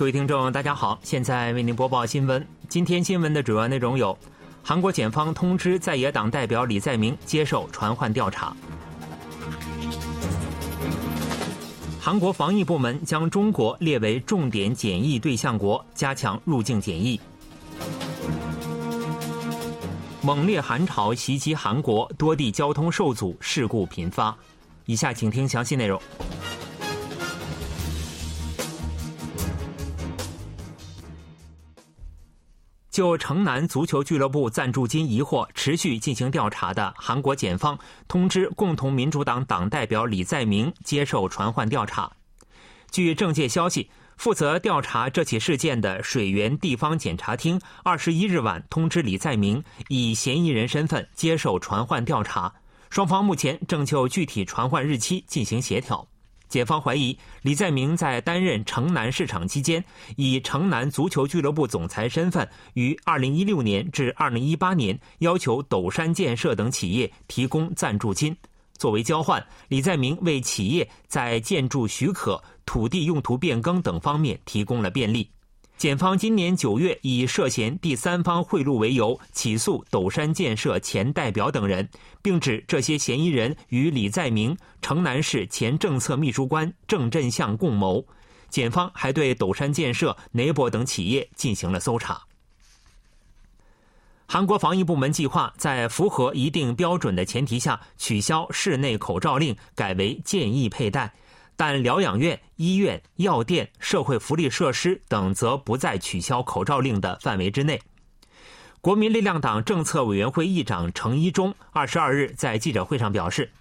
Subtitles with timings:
[0.00, 2.42] 各位听众，大家好，现在为您播报新闻。
[2.70, 4.18] 今天新闻的主要内容有：
[4.62, 8.56] 韩国检方通知在野党代表李在明接受传唤调查；
[12.00, 17.20] 韩国防疫部门将中国列为重点检疫对象国，加强入境检疫；
[20.22, 24.34] 猛烈寒潮袭击韩国，多地交通受阻，事故频发。
[24.86, 26.00] 以下请听详细内容。
[32.90, 42.10] 就城南足球俱乐部赞助金疑惑持续进行调查的韩国检方通知共同民主党党代表李在明接受传唤调查。
[42.90, 52.52] 据政界消息，负责调查这起事件的水源地方检察厅二十一日晚通知李在明以嫌疑人身份接受传唤调查，
[52.90, 56.06] 双方目前正就具体传唤日期进行协调。
[56.50, 59.82] 检方怀疑李在明在担任城南市场期间，
[60.16, 68.36] 以城南足球俱乐部总裁身份，于2016年至2018年要求斗山建设等企业提供赞助金。
[68.76, 75.30] 作为交换，李在明为企业在建筑许可、土地用途变更等方面提供了便利。
[75.80, 81.88] 检方今年九月以涉嫌第三方贿赂为由起诉斗山建设前代表等人，
[82.20, 88.04] 并指这些嫌疑人与李在明、城南市前政策秘书官郑振相共谋。
[88.50, 92.20] 检方还对斗山建设、雷博等企业进行了搜查。
[94.26, 101.14] 韩国防疫部门计划在符合一定标准的前提下取消室内口罩令，改为建议佩戴。
[101.60, 107.78] 但疗养院、医院、药店、社会福利设施等则不在取消口罩令的范围之内。
[108.80, 113.52] 国民力量党政策委员会议长程一中二十二日在记者会上表示，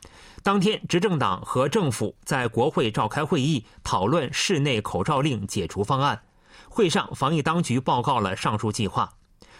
[0.43, 6.21] 当天执政党和政府在国会召开会议，讨论室内口罩令解除方案。
[6.69, 9.11] 会上，防疫当局报告了上述计划。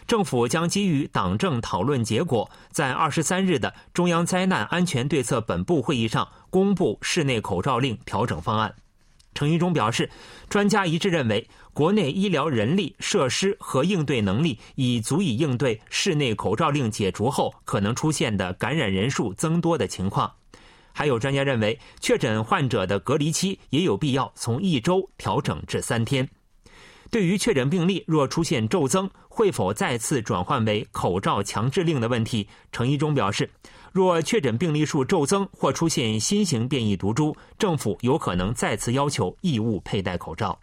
[0.10, 8.74] 政府将基于党政讨论结果，在二十三日的中央灾难安全对策本部会议上公布室内口罩令调整方案。
[9.36, 10.10] 程一中表示，
[10.50, 20.34] 专家一致认为，国内医疗人力、设施和应对能力已足以应对室内口罩令解除后可能出现的感染人数增多的情况。
[20.92, 26.28] 还有专家认为，确诊患者的隔离期也有必要从一周调整至三天。
[27.12, 32.48] 对于确诊病例若出现骤增，会否再次转换为口罩强制令的问题？
[32.72, 33.50] 程一中表示，
[33.92, 40.60] 若确诊病例数骤增或出现新型变异毒株，政府有可能再次要求义务佩戴口罩。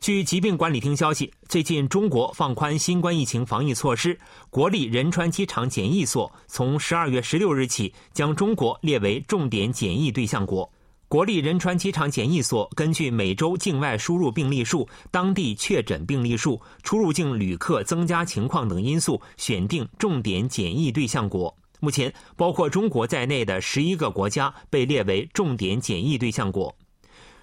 [0.00, 10.70] 据疾病管理厅消息，最近中国放宽新冠疫情防疫措施，国立仁川机场检疫所从十二月十六日起将中国列为重点检疫对象国。
[11.08, 21.56] 国立仁川机场检疫所根据每周境外输入病例数、当地确诊病例数、出入境旅客增加情况等因素，选定重点检疫对象国。
[21.80, 26.76] 目前，包括中国在内的十一个国家被列为重点检疫对象国。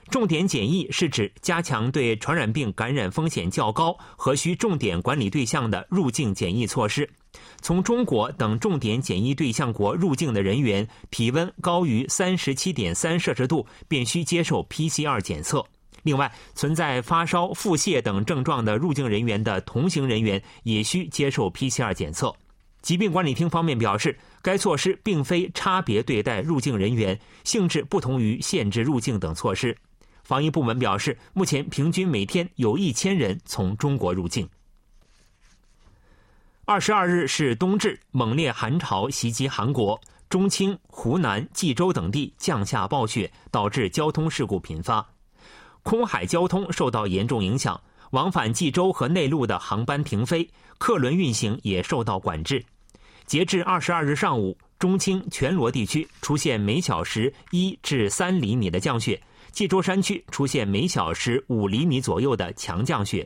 [0.10, 7.10] 重点检疫是指加强对传染病感染风险较高和需重点管理对象的入境检疫措施。
[7.62, 15.66] 从中国等重点检疫对象国入境的人员，体温高于三十七点三摄氏度，便需接受 PCR 检测。
[16.04, 22.34] 另外，存在发烧、腹泻等症状的入境人员的同行人员也需接受 PCR 检测。
[22.82, 29.76] 疾病管理厅方面表示，该措施并非差别对待入境人员，性质不同于限制入境等措施。
[30.25, 34.50] 防疫部门表示，目前平均每天有一千人从中国入境。
[36.66, 45.08] 二十二日是冬至，猛烈寒潮袭击韩国，中青、湖南、济州等地降下暴雪，导致交通事故频发，
[45.84, 50.50] 空海交通受到严重影响，往返济州和内陆的航班停飞，
[50.80, 52.66] 客轮运行也受到管制。
[53.28, 59.22] 截至二十二日上午，中青全罗地区出现每小时一至三厘米的降雪，
[59.56, 63.25] 济州山区出现每小时五厘米左右的强降雪。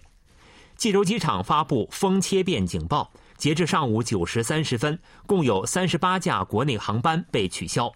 [0.78, 3.12] 济州机场发布风切变警报。
[3.36, 7.92] 截至上午九时三十分，共有三十八架国内航班被取消。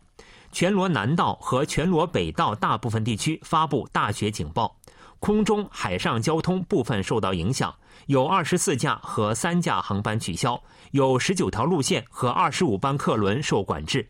[0.51, 4.75] 全罗南道和全罗北道大部分地区发布大雪警报，
[5.19, 7.71] 空中、海上交通部分受到影响，
[8.07, 10.59] 有二十四架和三架航班取消，
[10.89, 14.07] 有十九条路线和二十五班客轮受管制。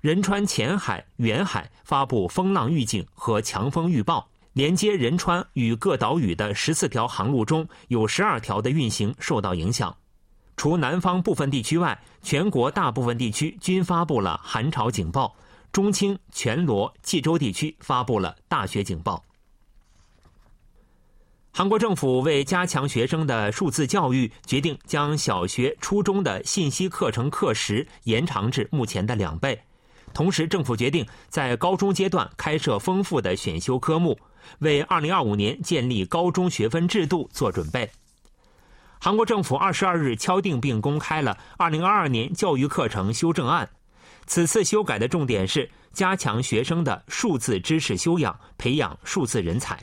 [0.00, 9.96] 仁川前海、远海发布风浪预警和强风预报，连接仁川与各岛屿的十四条航路中有十二条的运行受到影响。
[10.56, 15.34] 除南方部分地区外，全国大部分地区均发布了寒潮警报。
[15.70, 19.22] 中青、全罗、济州地区发布了大雪警报。
[21.52, 29.60] 韩国政府为加强学生的数字教育，决定将小学、初中的信息课程课时延长至目前的两倍。
[30.12, 34.18] 同时，政府决定在高中阶段开设丰富的选修科目，
[34.60, 37.90] 为2025年建立高中学分制度做准备。
[39.00, 43.68] 韩国政府二十二日敲定并公开了2022年教育课程修正案。
[44.26, 49.78] 此次修改的重点是加强学生的数字知识修养，培养数字人才。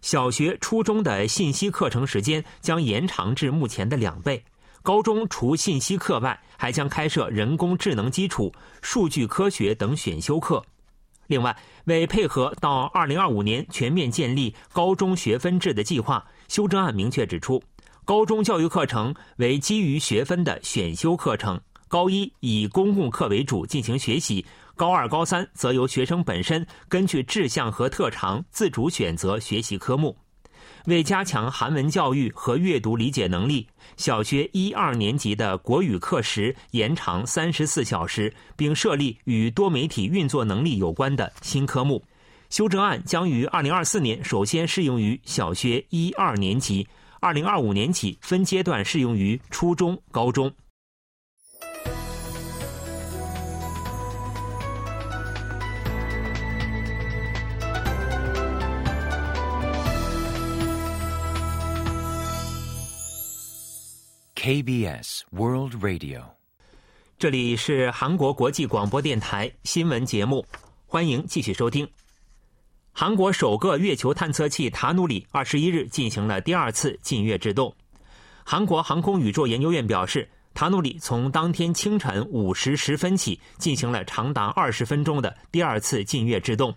[0.00, 4.44] 小学、初中的信息课程时间将延长至目前的两倍。
[4.84, 8.52] 高中除信息课外，还将开设人工智能基础、
[8.82, 10.62] 数据科学等选修课。
[11.26, 17.62] 另外，为配合到2025年全面建立高中学分制的计划，修正案明确指出，
[18.04, 21.58] 高中教育课程为基于学分的选修课程，
[21.88, 24.44] 高一以公共课为主进行学习，
[24.76, 30.14] 高二、高三则由学生本身根据志向和特长自主选择学习科目。
[30.86, 33.66] 为加强韩文教育和阅读理解能力，
[33.96, 42.04] 小学一二年级的国语课时延长三十四小时，并设立与多媒体运作能力有关的新科目。
[42.50, 46.86] 修正案将于二零二四年首先适用于小学一二年级，
[47.18, 50.52] 二零二五年起分阶段适用于初中、高中。
[64.44, 66.22] KBS World Radio，
[67.18, 70.44] 这里是韩国国际广播电台新闻节目，
[70.86, 71.88] 欢迎继续收听。
[72.92, 77.74] 韩国首个月球探测器塔努里二十一日进行了第二次近月制动。
[78.44, 86.76] 韩国航空宇宙研究院表示，塔努里从当天清晨五时十分起进行了长达二十分钟的第二次近月制动。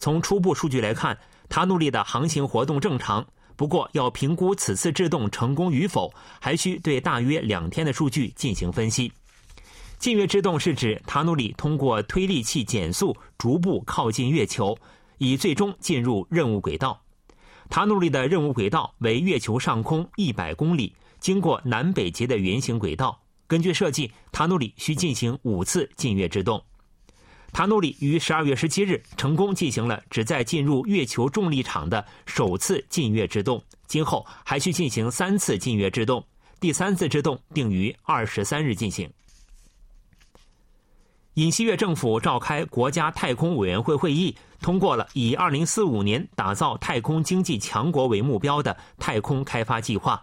[0.00, 1.16] 从初步数据来看，
[1.48, 3.24] 塔努里的航行活动正常。
[3.56, 9.12] 不过，要评估此次制动成功与否，还需对大约两天的数据进行分析。
[9.98, 14.76] 近月制动是指塔努里通过推力器减速，逐步靠近月球，
[15.18, 17.00] 以最终进入任务轨道。
[17.70, 23.18] 塔努里的任务轨道为月球上空一百公里，经过南北极的圆形轨道。
[23.46, 26.62] 根据设计，塔努里需进行五次近月制动。
[27.54, 36.26] 塔努里于十二月十七日成功进行了旨在进入月球重力场的首次近月制动，今后还需进行三次近月制动，
[36.58, 39.08] 第三次制动定于二十三日进行。
[41.34, 50.20] 尹锡悦政府召开国家太空委员会会议，通过了以二零四五年打造太空经济强国为目标的太空开发计划。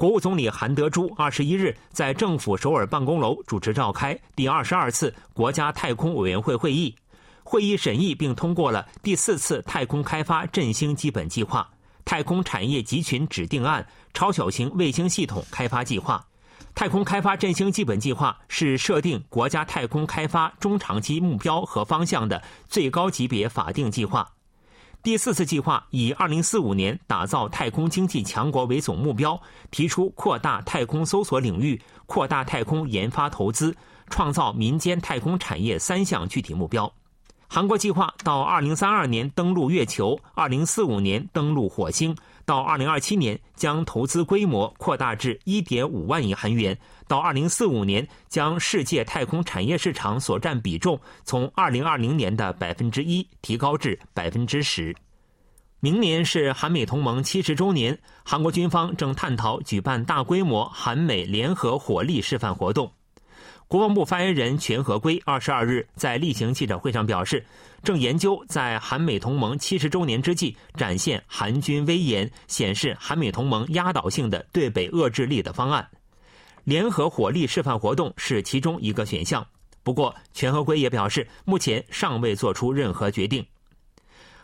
[0.00, 6.96] 国务总理韩德洙二十一日在政府首尔办公楼主持召开第二十二次国家太空委员会会议，
[7.44, 11.68] 会议审议并通过了第四次太空开发振兴基本计划、
[12.02, 16.24] 太空产业集群指定案、超小型卫星系统开发计划。
[16.74, 24.26] 太空开发振兴基本计划是设定国家太空开发中长期目标和方向的最高级别法定计划。
[25.02, 33.74] 第四次计划以二零四五年打造太空经济强国为总目标，提出扩大太空搜索领域、扩大太空研发投资、
[34.10, 36.92] 创造民间太空产业三项具体目标。
[37.52, 46.78] 韩国计划到二零三二年登陆月球，二零四五年登陆火星，到二零二七年将投资规模扩大至一点五万亿韩元，
[47.08, 54.94] 到二零四五年将世界太空产业市场所占比重从二零二零年的百分之一提高至百分之十。
[55.80, 62.92] 明年是韩美同盟七十周年，韩国军方正探讨举办大规模韩美联合火力示范活动。
[63.70, 67.46] 国防部发言人全和圭二十二日在例行记者会上表示，
[67.84, 75.88] 正研究在韩美同盟七十周年之际展现韩军威严、显示韩美同盟压倒性的对北遏制力的方案。
[76.64, 79.46] 联合火力示范活动是其中一个选项。
[79.84, 83.46] 不过，全和圭也表示，目前尚未做出任何决定。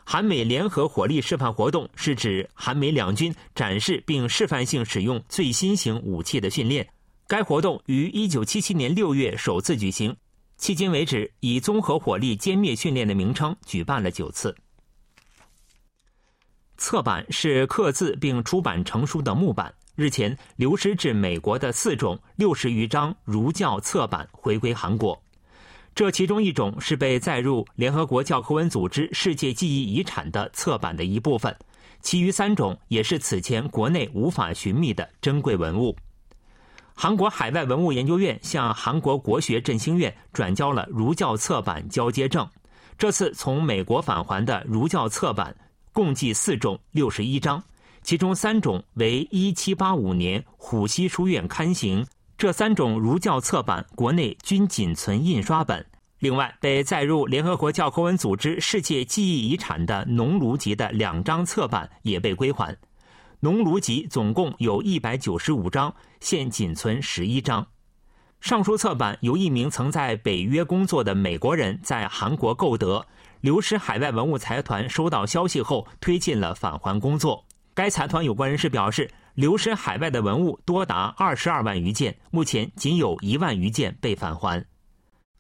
[0.04, 6.86] 韩美联合火力示范活动是指韩美两军展示并示范性使用最新型武器的训练。
[7.28, 10.16] 该活动于1977年6月首次举行，
[10.60, 14.56] 迄今为止以综合火力歼灭训练的名称举办了九次。
[16.76, 25.20] 侧板是刻字并出版成书的木板，日前流失至美国的四种六十余张儒教侧板回归韩国，
[25.96, 31.56] 这其中一种是被载入联合国教科文组织世界记忆遗产的侧板的一部分，
[32.00, 35.96] 其余三种也是此前国内无法寻觅的珍贵文物。
[36.98, 42.48] 韩国海外文物研究院向韩国国学振兴院转交了儒教侧版交接证。
[42.96, 45.54] 这次从美国返还的儒教侧版
[45.92, 47.62] 共计四种六十一张，
[48.02, 52.06] 其中三种为1785年虎溪书院刊行，
[52.38, 55.84] 这三种儒教册版国内均仅存印刷本。
[56.18, 62.72] 另外，被载入联合国教科文组织世界记忆遗产的《农奴集》的两张册版也被归还。
[63.46, 67.64] 《农炉集》总共有一百九十五章，现仅存十一章。
[68.40, 73.06] 上述册版由一名曾在北约工作的美国人在韩国购得，
[73.42, 77.46] 流失海外文物财团收到消息后推进了返还工作。
[77.72, 84.66] 该财团有关人士表示，流失海外的文物多达二十二万余件，目前仅有一万余件被返还。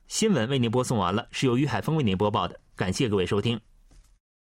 [0.06, 3.58] 新闻为您播送完了，是由于海峰为您播报的，感谢各位收听。